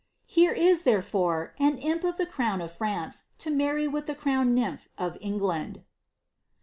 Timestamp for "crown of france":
2.25-3.25